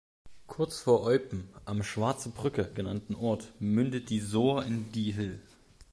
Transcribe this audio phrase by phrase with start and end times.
[0.47, 5.39] Kurz vor Eupen, am „Schwarze Brücke“ genannten Ort, mündet die Soor in die Hill.